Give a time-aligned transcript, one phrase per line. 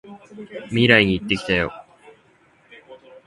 [0.71, 1.71] 未来に行ってきたよ！